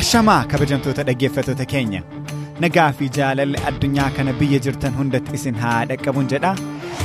[0.00, 2.00] Ashamaa kabajamtoota dhaggeeffattoota keenya
[2.64, 6.52] nagaa fi jaalalli addunyaa kana biyya jirtan hundatti isin haa dhaqqabuun jedha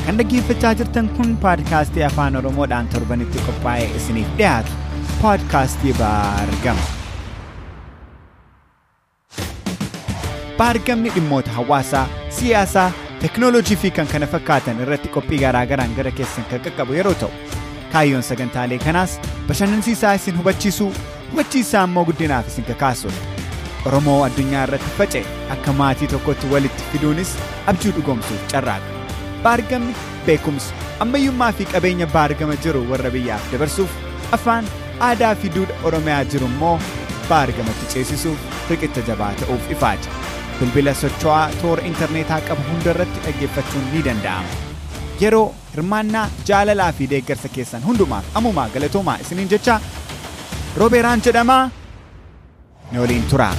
[0.06, 4.72] kan dhaggeeffachaa jirtan kun paadkaastii afaan oromoodhaan torbanitti qophaa'ee isiniif dhiyaatu
[5.22, 6.86] paadkaastii baargama.
[10.60, 12.06] Baargamni dhimmoota hawaasaa
[12.40, 12.92] siyaasaa
[13.24, 17.32] teknoolojii fi kan kana fakkaatan irratti qophii garaagaraan gara keessan kan qaqqabu yeroo ta'u
[17.94, 20.92] kaayyoon sagantaalee kanaas bashannansiisaa isin hubachiisuu
[21.34, 23.22] hubachiisaa immoo guddinaaf isin kakaasuudha.
[23.90, 27.32] Oromoo addunyaa irratti faca'e akka maatii tokkotti walitti fiduunis
[27.72, 28.92] abjuu dhugoomsuuf carraaqa.
[29.44, 30.74] Baargamni beekumsa
[31.06, 33.92] ammayyummaa fi qabeenya baargama jiru warra biyyaaf dabarsuuf
[34.38, 34.66] afaan
[35.08, 36.76] aadaa fi duudhaa Oromiyaa jiru immoo
[37.30, 40.10] baargamatti ceesisuuf riqicha jabaa ta'uuf ifaaja.
[40.60, 44.50] Bilbila socho'aa toora intarneetaa qabu hunda irratti dhaggeeffachuun ni danda'ama.
[45.22, 49.80] Yeroo hirmaannaa jaalalaa fi deeggarsa keessan hundumaaf ammumaa galatoomaa isiniin jecha
[50.78, 51.70] roobeeraan jedhamaa
[52.92, 53.56] ni waliin turaa.